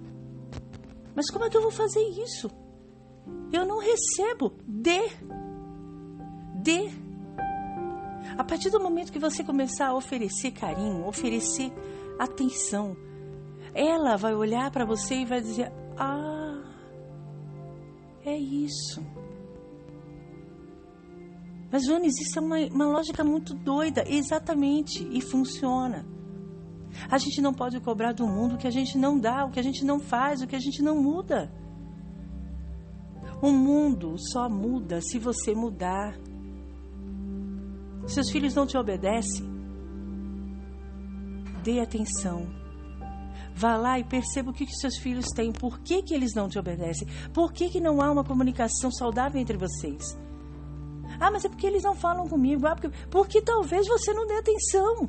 Mas 1.14 1.30
como 1.30 1.44
é 1.44 1.50
que 1.50 1.56
eu 1.56 1.62
vou 1.62 1.70
fazer 1.70 2.00
isso? 2.00 2.50
Eu 3.52 3.66
não 3.66 3.78
recebo. 3.78 4.54
Dê. 4.66 5.08
Dê. 6.54 6.90
A 8.38 8.44
partir 8.44 8.70
do 8.70 8.80
momento 8.80 9.12
que 9.12 9.18
você 9.18 9.42
começar 9.42 9.88
a 9.88 9.94
oferecer 9.94 10.52
carinho, 10.52 11.06
oferecer 11.06 11.72
atenção, 12.18 12.96
ela 13.74 14.16
vai 14.16 14.34
olhar 14.34 14.70
para 14.70 14.84
você 14.84 15.16
e 15.16 15.24
vai 15.24 15.40
dizer: 15.40 15.72
Ah, 15.96 16.62
é 18.24 18.36
isso. 18.36 19.02
Mas, 21.70 21.84
Jones, 21.84 22.18
isso 22.20 22.38
é 22.38 22.42
uma, 22.42 22.58
uma 22.66 22.86
lógica 22.86 23.22
muito 23.22 23.54
doida, 23.54 24.04
exatamente, 24.06 25.06
e 25.10 25.20
funciona. 25.20 26.04
A 27.08 27.18
gente 27.18 27.40
não 27.40 27.54
pode 27.54 27.78
cobrar 27.80 28.12
do 28.12 28.26
mundo 28.26 28.54
o 28.54 28.58
que 28.58 28.66
a 28.66 28.70
gente 28.70 28.98
não 28.98 29.18
dá, 29.18 29.44
o 29.44 29.50
que 29.50 29.60
a 29.60 29.62
gente 29.62 29.84
não 29.84 30.00
faz, 30.00 30.42
o 30.42 30.46
que 30.46 30.56
a 30.56 30.60
gente 30.60 30.82
não 30.82 31.00
muda. 31.00 31.52
O 33.40 33.50
mundo 33.50 34.16
só 34.18 34.48
muda 34.48 35.00
se 35.00 35.18
você 35.18 35.54
mudar. 35.54 36.18
Seus 38.06 38.30
filhos 38.30 38.54
não 38.54 38.66
te 38.66 38.76
obedecem. 38.76 39.48
Dê 41.62 41.80
atenção. 41.80 42.48
Vá 43.54 43.76
lá 43.76 43.98
e 43.98 44.04
perceba 44.04 44.50
o 44.50 44.54
que, 44.54 44.66
que 44.66 44.74
seus 44.74 44.96
filhos 44.96 45.26
têm, 45.34 45.52
por 45.52 45.80
que, 45.80 46.02
que 46.02 46.14
eles 46.14 46.34
não 46.34 46.48
te 46.48 46.58
obedecem, 46.58 47.06
por 47.32 47.52
que, 47.52 47.68
que 47.68 47.80
não 47.80 48.00
há 48.00 48.10
uma 48.10 48.24
comunicação 48.24 48.90
saudável 48.90 49.40
entre 49.40 49.56
vocês. 49.56 50.18
Ah, 51.20 51.30
mas 51.30 51.44
é 51.44 51.48
porque 51.48 51.66
eles 51.66 51.82
não 51.82 51.94
falam 51.94 52.26
comigo. 52.26 52.66
Ah, 52.66 52.74
porque, 52.74 52.96
porque 53.10 53.42
talvez 53.42 53.86
você 53.86 54.12
não 54.12 54.26
dê 54.26 54.38
atenção. 54.38 55.08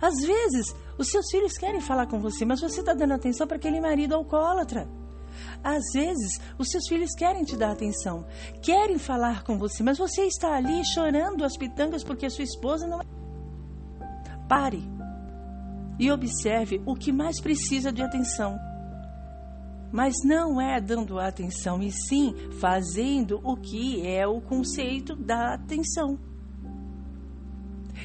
Às 0.00 0.14
vezes, 0.24 0.74
os 0.98 1.08
seus 1.08 1.30
filhos 1.30 1.56
querem 1.56 1.80
falar 1.80 2.06
com 2.06 2.20
você, 2.20 2.44
mas 2.44 2.60
você 2.60 2.80
está 2.80 2.92
dando 2.92 3.14
atenção 3.14 3.46
para 3.46 3.56
aquele 3.56 3.80
marido 3.80 4.14
alcoólatra. 4.14 4.86
Às 5.62 5.82
vezes, 5.92 6.38
os 6.58 6.68
seus 6.68 6.86
filhos 6.86 7.14
querem 7.14 7.44
te 7.44 7.56
dar 7.56 7.72
atenção, 7.72 8.26
querem 8.62 8.98
falar 8.98 9.42
com 9.44 9.56
você, 9.56 9.82
mas 9.82 9.98
você 9.98 10.22
está 10.22 10.54
ali 10.54 10.84
chorando 10.84 11.44
as 11.44 11.56
pitangas 11.56 12.04
porque 12.04 12.26
a 12.26 12.30
sua 12.30 12.44
esposa 12.44 12.86
não. 12.86 13.00
Pare 14.48 14.82
e 15.98 16.10
observe 16.10 16.80
o 16.86 16.94
que 16.94 17.12
mais 17.12 17.40
precisa 17.40 17.92
de 17.92 18.02
atenção. 18.02 18.58
Mas 19.92 20.14
não 20.24 20.60
é 20.60 20.80
dando 20.80 21.18
atenção, 21.18 21.82
e 21.82 21.90
sim 21.90 22.34
fazendo 22.60 23.40
o 23.42 23.56
que 23.56 24.06
é 24.06 24.26
o 24.26 24.40
conceito 24.40 25.16
da 25.16 25.54
atenção. 25.54 26.18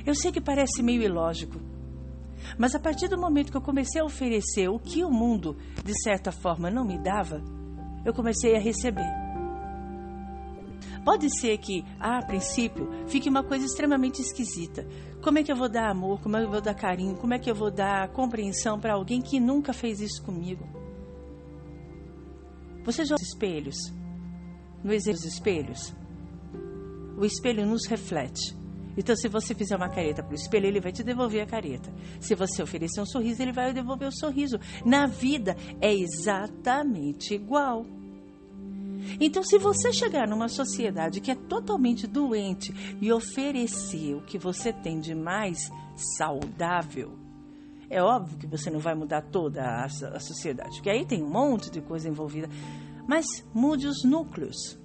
Eu 0.05 0.15
sei 0.15 0.31
que 0.31 0.41
parece 0.41 0.81
meio 0.81 1.01
ilógico, 1.03 1.59
mas 2.57 2.75
a 2.75 2.79
partir 2.79 3.07
do 3.07 3.17
momento 3.17 3.51
que 3.51 3.57
eu 3.57 3.61
comecei 3.61 4.01
a 4.01 4.05
oferecer 4.05 4.69
o 4.69 4.79
que 4.79 5.03
o 5.03 5.11
mundo, 5.11 5.57
de 5.83 5.93
certa 6.01 6.31
forma, 6.31 6.69
não 6.69 6.85
me 6.85 6.97
dava, 6.97 7.41
eu 8.05 8.13
comecei 8.13 8.55
a 8.55 8.59
receber. 8.59 9.23
Pode 11.03 11.29
ser 11.37 11.57
que, 11.57 11.83
a 11.99 12.21
princípio, 12.25 12.89
fique 13.07 13.29
uma 13.29 13.43
coisa 13.43 13.65
extremamente 13.65 14.21
esquisita. 14.21 14.87
Como 15.21 15.37
é 15.37 15.43
que 15.43 15.51
eu 15.51 15.55
vou 15.55 15.67
dar 15.67 15.89
amor? 15.89 16.21
Como 16.21 16.37
é 16.37 16.39
que 16.39 16.45
eu 16.45 16.51
vou 16.51 16.61
dar 16.61 16.73
carinho? 16.73 17.15
Como 17.15 17.33
é 17.33 17.39
que 17.39 17.51
eu 17.51 17.55
vou 17.55 17.69
dar 17.69 18.07
compreensão 18.09 18.79
para 18.79 18.93
alguém 18.93 19.21
que 19.21 19.39
nunca 19.39 19.73
fez 19.73 19.99
isso 19.99 20.23
comigo? 20.23 20.82
Você 22.83 23.05
já 23.05 23.15
os 23.15 23.21
espelhos? 23.21 23.75
No 24.83 24.93
exemplo 24.93 25.21
dos 25.21 25.33
espelhos? 25.33 25.95
O 27.17 27.25
espelho 27.25 27.65
nos 27.65 27.85
reflete. 27.85 28.55
Então, 28.97 29.15
se 29.15 29.27
você 29.27 29.55
fizer 29.55 29.75
uma 29.75 29.89
careta 29.89 30.21
para 30.21 30.33
o 30.33 30.35
espelho, 30.35 30.67
ele 30.67 30.79
vai 30.79 30.91
te 30.91 31.03
devolver 31.03 31.41
a 31.41 31.45
careta. 31.45 31.91
Se 32.19 32.35
você 32.35 32.61
oferecer 32.61 33.01
um 33.01 33.05
sorriso, 33.05 33.41
ele 33.41 33.51
vai 33.51 33.73
devolver 33.73 34.07
o 34.07 34.11
sorriso. 34.11 34.59
Na 34.85 35.07
vida 35.07 35.55
é 35.81 35.93
exatamente 35.93 37.33
igual. 37.33 37.85
Então, 39.19 39.43
se 39.43 39.57
você 39.57 39.91
chegar 39.91 40.27
numa 40.27 40.47
sociedade 40.47 41.21
que 41.21 41.31
é 41.31 41.35
totalmente 41.35 42.05
doente 42.05 42.73
e 43.01 43.11
oferecer 43.11 44.15
o 44.15 44.21
que 44.21 44.37
você 44.37 44.71
tem 44.71 44.99
de 44.99 45.15
mais 45.15 45.71
saudável, 46.17 47.22
é 47.93 48.01
óbvio 48.01 48.37
que 48.37 48.47
você 48.47 48.69
não 48.69 48.79
vai 48.79 48.95
mudar 48.95 49.21
toda 49.21 49.61
a, 49.63 49.85
a 49.85 50.19
sociedade, 50.19 50.75
porque 50.75 50.89
aí 50.89 51.05
tem 51.05 51.23
um 51.23 51.29
monte 51.29 51.69
de 51.69 51.81
coisa 51.81 52.09
envolvida. 52.09 52.49
Mas 53.07 53.25
mude 53.53 53.87
os 53.87 54.03
núcleos. 54.03 54.79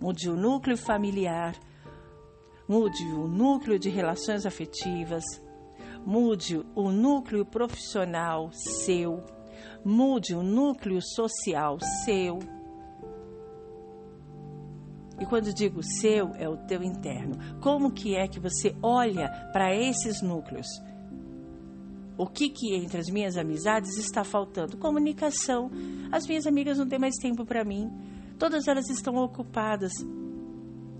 Mude 0.00 0.30
o 0.30 0.36
núcleo 0.36 0.76
familiar, 0.76 1.54
Mude 2.70 3.02
o 3.02 3.26
núcleo 3.26 3.80
de 3.80 3.88
relações 3.88 4.46
afetivas, 4.46 5.24
mude 6.06 6.64
o 6.72 6.92
núcleo 6.92 7.44
profissional 7.44 8.48
seu, 8.52 9.24
mude 9.84 10.36
o 10.36 10.42
núcleo 10.44 11.02
social 11.02 11.78
seu. 12.04 12.38
E 15.18 15.26
quando 15.26 15.52
digo 15.52 15.82
seu, 15.82 16.28
é 16.36 16.48
o 16.48 16.58
teu 16.58 16.80
interno. 16.80 17.36
Como 17.60 17.90
que 17.90 18.14
é 18.14 18.28
que 18.28 18.38
você 18.38 18.72
olha 18.80 19.28
para 19.52 19.74
esses 19.74 20.22
núcleos? 20.22 20.68
O 22.20 22.26
que 22.26 22.50
que 22.50 22.74
entre 22.74 23.00
as 23.00 23.08
minhas 23.08 23.38
amizades 23.38 23.96
está 23.96 24.22
faltando? 24.22 24.76
Comunicação. 24.76 25.70
As 26.12 26.26
minhas 26.26 26.46
amigas 26.46 26.76
não 26.76 26.86
têm 26.86 26.98
mais 26.98 27.14
tempo 27.16 27.46
para 27.46 27.64
mim. 27.64 27.90
Todas 28.38 28.68
elas 28.68 28.90
estão 28.90 29.14
ocupadas. 29.16 29.90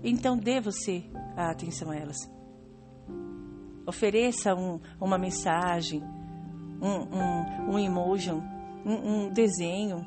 Então 0.03 0.35
dê 0.35 0.59
você 0.59 1.03
a 1.37 1.51
atenção 1.51 1.91
a 1.91 1.95
elas. 1.95 2.17
Ofereça 3.85 4.55
um, 4.55 4.79
uma 4.99 5.19
mensagem, 5.19 6.01
um, 6.81 7.69
um, 7.69 7.73
um 7.75 7.77
emoji, 7.77 8.31
um, 8.31 9.27
um 9.27 9.29
desenho. 9.29 10.03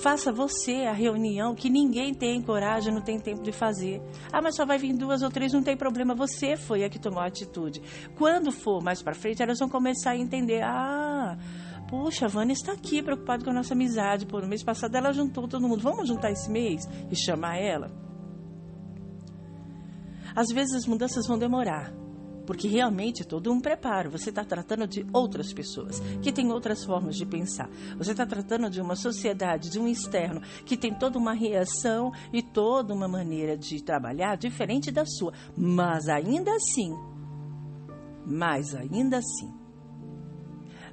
Faça 0.00 0.32
você 0.32 0.86
a 0.86 0.92
reunião 0.92 1.54
que 1.54 1.68
ninguém 1.68 2.14
tem 2.14 2.40
coragem, 2.40 2.94
não 2.94 3.02
tem 3.02 3.18
tempo 3.18 3.42
de 3.42 3.50
fazer. 3.50 4.00
Ah, 4.32 4.40
mas 4.40 4.54
só 4.54 4.64
vai 4.64 4.78
vir 4.78 4.96
duas 4.96 5.22
ou 5.22 5.30
três, 5.30 5.52
não 5.52 5.62
tem 5.62 5.76
problema. 5.76 6.14
Você 6.14 6.56
foi 6.56 6.84
a 6.84 6.88
que 6.88 6.98
tomou 6.98 7.20
a 7.20 7.26
atitude. 7.26 7.82
Quando 8.16 8.52
for 8.52 8.82
mais 8.82 9.02
para 9.02 9.14
frente, 9.14 9.42
elas 9.42 9.58
vão 9.58 9.68
começar 9.68 10.12
a 10.12 10.16
entender. 10.16 10.62
Ah, 10.62 11.36
Puxa, 11.88 12.26
a 12.26 12.28
Vânia 12.28 12.52
está 12.52 12.72
aqui 12.72 13.02
preocupada 13.02 13.42
com 13.42 13.50
a 13.50 13.54
nossa 13.54 13.72
amizade. 13.72 14.26
Pô, 14.26 14.40
no 14.40 14.46
mês 14.46 14.62
passado 14.62 14.94
ela 14.94 15.10
juntou 15.10 15.48
todo 15.48 15.66
mundo. 15.66 15.80
Vamos 15.82 16.06
juntar 16.06 16.30
esse 16.30 16.50
mês 16.50 16.86
e 17.10 17.16
chamar 17.16 17.56
ela? 17.56 17.90
Às 20.36 20.48
vezes 20.48 20.74
as 20.74 20.86
mudanças 20.86 21.26
vão 21.26 21.38
demorar, 21.38 21.90
porque 22.48 22.66
realmente 22.66 23.20
é 23.20 23.26
todo 23.26 23.52
um 23.52 23.60
preparo. 23.60 24.10
Você 24.10 24.30
está 24.30 24.42
tratando 24.42 24.86
de 24.86 25.06
outras 25.12 25.52
pessoas 25.52 26.00
que 26.22 26.32
têm 26.32 26.50
outras 26.50 26.82
formas 26.82 27.14
de 27.14 27.26
pensar. 27.26 27.68
Você 27.98 28.12
está 28.12 28.24
tratando 28.24 28.70
de 28.70 28.80
uma 28.80 28.96
sociedade, 28.96 29.68
de 29.68 29.78
um 29.78 29.86
externo 29.86 30.40
que 30.64 30.74
tem 30.74 30.94
toda 30.94 31.18
uma 31.18 31.34
reação 31.34 32.10
e 32.32 32.42
toda 32.42 32.94
uma 32.94 33.06
maneira 33.06 33.54
de 33.54 33.84
trabalhar 33.84 34.38
diferente 34.38 34.90
da 34.90 35.04
sua. 35.04 35.34
Mas 35.54 36.08
ainda 36.08 36.50
assim, 36.54 36.96
mas 38.24 38.74
ainda 38.74 39.18
assim, 39.18 39.52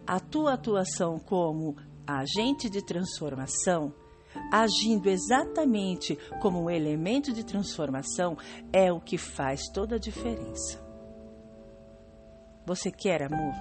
a 0.06 0.20
tua 0.20 0.56
atuação 0.56 1.18
como 1.20 1.78
agente 2.06 2.70
de 2.70 2.84
transformação 2.84 3.94
agindo 4.52 5.08
exatamente 5.08 6.18
como 6.42 6.64
um 6.64 6.70
elemento 6.70 7.32
de 7.32 7.46
transformação, 7.46 8.38
é 8.74 8.92
o 8.92 9.00
que 9.00 9.18
faz 9.18 9.62
toda 9.74 9.96
a 9.96 9.98
diferença. 9.98 10.85
Você 12.66 12.90
quer 12.90 13.22
amor? 13.22 13.54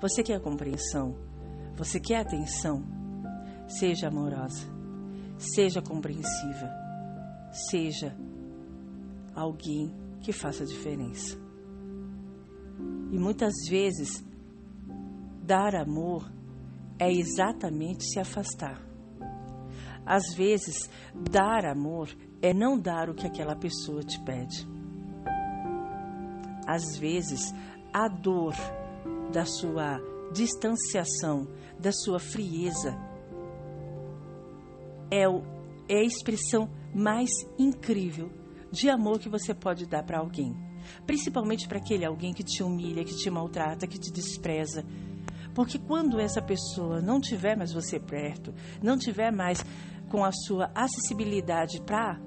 Você 0.00 0.22
quer 0.22 0.40
compreensão? 0.40 1.16
Você 1.74 1.98
quer 1.98 2.18
atenção? 2.20 2.84
Seja 3.66 4.08
amorosa, 4.08 4.64
seja 5.36 5.82
compreensiva, 5.82 6.70
seja 7.50 8.16
alguém 9.34 9.92
que 10.20 10.32
faça 10.32 10.64
diferença. 10.64 11.36
E 13.10 13.18
muitas 13.18 13.52
vezes, 13.68 14.24
dar 15.42 15.74
amor 15.74 16.30
é 17.00 17.12
exatamente 17.12 18.04
se 18.04 18.20
afastar. 18.20 18.80
Às 20.06 20.32
vezes, 20.34 20.88
dar 21.12 21.64
amor 21.64 22.08
é 22.40 22.54
não 22.54 22.78
dar 22.78 23.10
o 23.10 23.14
que 23.14 23.26
aquela 23.26 23.56
pessoa 23.56 24.02
te 24.02 24.20
pede. 24.22 24.64
Às 26.66 26.96
vezes, 26.96 27.52
a 27.92 28.08
dor 28.08 28.54
da 29.32 29.44
sua 29.44 30.00
distanciação, 30.32 31.46
da 31.78 31.92
sua 31.92 32.18
frieza, 32.18 32.96
é, 35.10 35.28
o, 35.28 35.42
é 35.88 35.98
a 35.98 36.04
expressão 36.04 36.70
mais 36.94 37.30
incrível 37.58 38.30
de 38.70 38.88
amor 38.88 39.18
que 39.18 39.28
você 39.28 39.54
pode 39.54 39.86
dar 39.86 40.02
para 40.02 40.18
alguém. 40.18 40.54
Principalmente 41.06 41.68
para 41.68 41.78
aquele 41.78 42.04
alguém 42.04 42.32
que 42.32 42.42
te 42.42 42.62
humilha, 42.62 43.04
que 43.04 43.14
te 43.14 43.30
maltrata, 43.30 43.86
que 43.86 43.98
te 43.98 44.10
despreza. 44.10 44.84
Porque 45.54 45.78
quando 45.78 46.18
essa 46.18 46.40
pessoa 46.40 47.00
não 47.00 47.20
tiver 47.20 47.56
mais 47.56 47.72
você 47.72 48.00
perto, 48.00 48.54
não 48.82 48.96
tiver 48.96 49.30
mais 49.30 49.62
com 50.10 50.24
a 50.24 50.32
sua 50.32 50.70
acessibilidade 50.74 51.80
para 51.82 52.18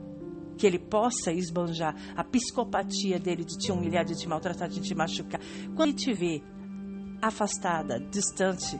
que 0.57 0.65
ele 0.65 0.79
possa 0.79 1.31
esbanjar 1.31 1.95
a 2.15 2.23
psicopatia 2.23 3.19
dele 3.19 3.43
de 3.43 3.57
te 3.57 3.71
humilhar, 3.71 4.05
de 4.05 4.15
te 4.15 4.27
maltratar, 4.27 4.69
de 4.69 4.81
te 4.81 4.95
machucar. 4.95 5.41
Quando 5.75 5.89
ele 5.89 5.97
te 5.97 6.13
vê 6.13 6.43
afastada, 7.21 7.99
distante, 7.99 8.79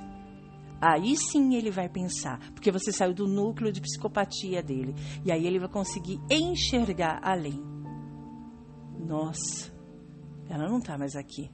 aí 0.82 1.16
sim 1.16 1.56
ele 1.56 1.72
vai 1.72 1.90
pensar, 1.90 2.40
porque 2.52 2.72
você 2.72 2.92
saiu 2.92 3.14
do 3.14 3.28
núcleo 3.28 3.72
de 3.72 3.82
psicopatia 3.82 4.62
dele. 4.62 4.96
E 5.24 5.32
aí 5.32 5.46
ele 5.46 5.60
vai 5.60 5.70
conseguir 5.70 6.20
enxergar 6.30 7.20
além. 7.24 7.64
Nossa, 9.00 9.74
ela 10.50 10.68
não 10.68 10.80
está 10.80 10.98
mais 10.98 11.16
aqui. 11.16 11.50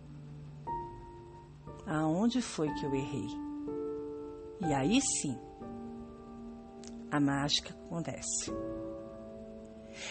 Aonde 1.85 2.41
foi 2.41 2.71
que 2.73 2.85
eu 2.85 2.93
errei? 2.93 3.27
E 4.61 4.73
aí 4.73 5.01
sim 5.01 5.35
a 7.11 7.19
mágica 7.19 7.73
acontece. 7.73 8.51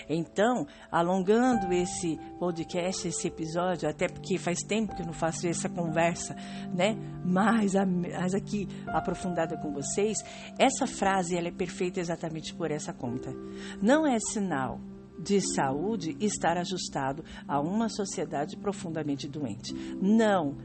Então, 0.08 0.66
alongando 0.90 1.72
esse 1.72 2.18
podcast, 2.38 3.08
esse 3.08 3.28
episódio, 3.28 3.88
até 3.88 4.08
porque 4.08 4.38
faz 4.38 4.58
tempo 4.60 4.94
que 4.94 5.02
eu 5.02 5.06
não 5.06 5.12
faço 5.12 5.46
essa 5.46 5.68
conversa, 5.68 6.34
né? 6.74 6.96
Mais, 7.24 7.74
mais 7.74 8.34
aqui 8.34 8.68
aprofundada 8.88 9.56
com 9.56 9.72
vocês, 9.72 10.18
essa 10.58 10.86
frase 10.86 11.36
ela 11.36 11.48
é 11.48 11.52
perfeita 11.52 12.00
exatamente 12.00 12.54
por 12.54 12.70
essa 12.70 12.92
conta. 12.92 13.32
Não 13.80 14.06
é 14.06 14.18
sinal 14.18 14.80
de 15.18 15.40
saúde 15.54 16.16
estar 16.18 16.56
ajustado 16.56 17.22
a 17.46 17.60
uma 17.60 17.88
sociedade 17.88 18.56
profundamente 18.56 19.28
doente. 19.28 19.74
Não, 20.00 20.56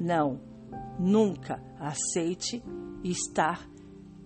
não, 0.00 0.40
nunca 0.98 1.62
aceite 1.78 2.62
estar 3.04 3.68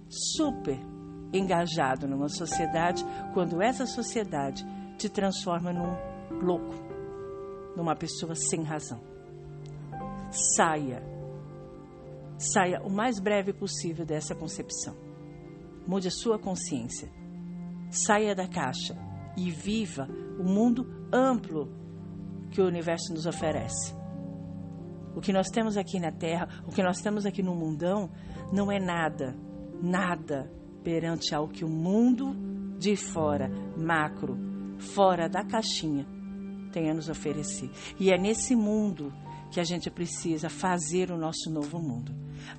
super 0.09 0.92
engajado 1.33 2.07
numa 2.07 2.29
sociedade 2.29 3.05
quando 3.33 3.63
essa 3.63 3.87
sociedade 3.87 4.65
te 4.99 5.09
transforma 5.09 5.73
num 5.73 5.97
louco, 6.45 6.75
numa 7.77 7.97
pessoa 7.97 8.35
sem 8.35 8.63
razão. 8.63 9.01
Saia 10.31 11.13
saia 12.43 12.83
o 12.83 12.91
mais 12.91 13.21
breve 13.21 13.53
possível 13.53 14.05
dessa 14.05 14.35
concepção. 14.35 14.97
Mude 15.87 16.09
a 16.09 16.11
sua 16.11 16.39
consciência. 16.39 17.09
Saia 17.91 18.35
da 18.35 18.49
caixa 18.49 18.97
e 19.37 19.51
viva 19.51 20.09
o 20.39 20.45
mundo 20.45 20.87
amplo 21.13 21.69
que 22.51 22.61
o 22.61 22.67
universo 22.67 23.13
nos 23.13 23.27
oferece. 23.27 23.95
O 25.15 25.21
que 25.21 25.33
nós 25.33 25.49
temos 25.49 25.77
aqui 25.77 26.01
na 26.01 26.11
Terra, 26.11 26.49
o 26.67 26.71
que 26.71 26.83
nós 26.83 27.01
temos 27.01 27.27
aqui 27.27 27.43
no 27.43 27.55
mundão, 27.55 28.11
não 28.53 28.73
é 28.73 28.81
nada, 28.81 29.37
nada 29.83 30.51
perante 30.83 31.35
ao 31.35 31.49
que 31.49 31.65
o 31.65 31.69
mundo 31.69 32.35
de 32.79 32.97
fora, 32.97 33.51
macro, 33.77 34.37
fora 34.79 35.29
da 35.29 35.45
caixinha, 35.45 36.07
tem 36.73 36.91
a 36.91 36.95
nos 36.95 37.09
oferecer. 37.09 37.71
E 37.99 38.11
é 38.11 38.19
nesse 38.19 38.57
mundo 38.57 39.13
que 39.51 39.61
a 39.61 39.65
gente 39.65 39.91
precisa 39.91 40.49
fazer 40.49 41.11
o 41.11 41.19
nosso 41.19 41.51
novo 41.51 41.79
mundo. 41.79 42.13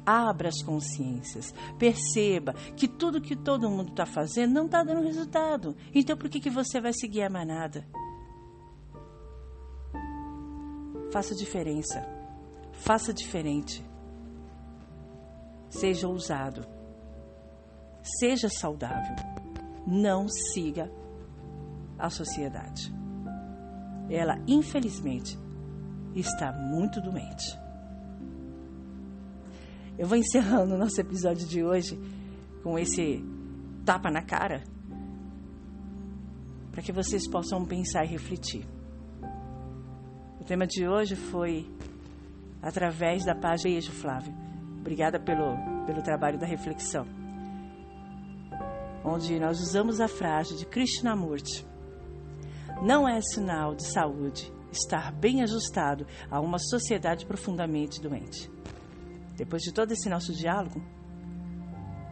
Abra 0.06 0.48
as 0.48 0.62
consciências, 0.62 1.54
perceba 1.78 2.54
que 2.78 2.88
tudo 2.88 3.20
que 3.20 3.36
todo 3.36 3.70
mundo 3.70 3.90
está 3.90 4.06
fazendo 4.06 4.54
não 4.54 4.66
está 4.66 4.84
dando 4.84 5.04
resultado. 5.04 5.76
Então 5.94 6.16
por 6.16 6.30
que, 6.30 6.40
que 6.40 6.50
você 6.50 6.80
vai 6.80 6.94
seguir 6.94 7.24
a 7.24 7.30
manada? 7.30 7.86
Faça 11.12 11.36
diferença. 11.36 12.02
Faça 12.72 13.14
diferente. 13.14 13.86
Seja 15.70 16.08
ousado. 16.08 16.73
Seja 18.20 18.50
saudável. 18.50 19.16
Não 19.88 20.28
siga 20.28 20.92
a 21.98 22.10
sociedade. 22.10 22.94
Ela, 24.10 24.38
infelizmente, 24.46 25.38
está 26.14 26.52
muito 26.52 27.02
doente. 27.02 27.58
Eu 29.98 30.08
vou 30.08 30.18
encerrando 30.18 30.76
o 30.76 30.78
nosso 30.78 31.00
episódio 31.00 31.48
de 31.48 31.64
hoje 31.64 32.00
com 32.62 32.78
esse 32.78 33.24
tapa 33.86 34.12
na 34.12 34.22
cara 34.22 34.64
para 36.72 36.82
que 36.82 36.92
vocês 36.92 37.30
possam 37.30 37.64
pensar 37.64 38.04
e 38.04 38.08
refletir. 38.08 38.66
O 40.42 40.44
tema 40.44 40.66
de 40.66 40.88
hoje 40.88 41.16
foi 41.16 41.70
através 42.62 43.24
da 43.24 43.36
página 43.36 43.76
Beijo, 43.76 43.92
Flávio. 43.92 44.34
Obrigada 44.80 45.20
pelo, 45.20 45.56
pelo 45.86 46.02
trabalho 46.02 46.40
da 46.40 46.46
reflexão. 46.46 47.23
Onde 49.04 49.40
nós 49.40 49.60
usamos 49.60 50.00
a 50.00 50.08
frase 50.08 50.56
de 50.56 50.66
Krishnamurti. 50.66 51.66
Não 52.82 53.08
é 53.08 53.22
sinal 53.22 53.76
de 53.76 53.86
saúde 53.92 54.52
estar 54.72 55.12
bem 55.12 55.42
ajustado 55.42 56.06
a 56.30 56.40
uma 56.40 56.58
sociedade 56.58 57.26
profundamente 57.26 58.02
doente. 58.02 58.50
Depois 59.36 59.62
de 59.62 59.74
todo 59.74 59.92
esse 59.92 60.10
nosso 60.10 60.34
diálogo, 60.34 60.82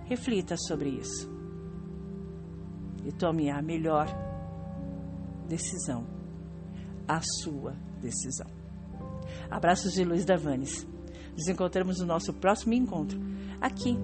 reflita 0.05 0.55
sobre 0.57 0.89
isso 0.89 1.29
e 3.05 3.11
tome 3.11 3.49
a 3.49 3.61
melhor 3.61 4.07
decisão, 5.47 6.05
a 7.07 7.19
sua 7.43 7.75
decisão. 7.99 8.47
Abraços 9.49 9.93
de 9.93 10.03
Luiz 10.03 10.25
Davanes. 10.25 10.87
Nos 11.31 11.47
encontramos 11.47 11.99
no 11.99 12.05
nosso 12.05 12.33
próximo 12.33 12.73
encontro, 12.73 13.19
aqui, 13.59 13.97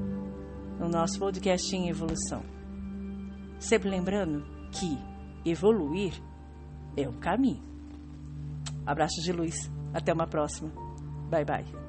no 0.80 0.88
nosso 0.88 1.19
podcast 1.19 1.76
em 1.76 1.89
evolução. 1.89 2.57
Sempre 3.60 3.89
lembrando 3.89 4.46
que 4.72 4.98
evoluir 5.50 6.13
é 6.96 7.08
o 7.08 7.13
caminho. 7.13 7.63
Abraços 8.86 9.24
de 9.24 9.32
luz. 9.32 9.72
Até 9.93 10.13
uma 10.13 10.28
próxima. 10.28 10.72
Bye 11.30 11.46
bye. 11.46 11.88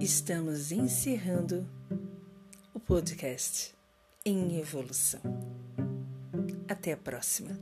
Estamos 0.00 0.72
encerrando 0.72 1.64
o 2.74 2.80
podcast 2.80 3.72
em 4.24 4.58
evolução. 4.58 5.20
Até 6.68 6.92
a 6.92 6.96
próxima. 6.96 7.56